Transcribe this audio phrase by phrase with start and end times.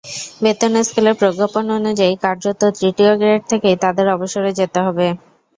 [0.41, 5.07] বেতন স্কেলের প্রজ্ঞাপন অনুযায়ী কার্যত তৃতীয় গ্রেড থেকেই তাঁদের অবসরে যেতে হবে।